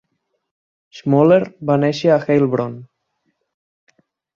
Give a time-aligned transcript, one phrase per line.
[1.01, 1.39] Schmoller
[1.73, 2.85] va néixer a Heilbronn.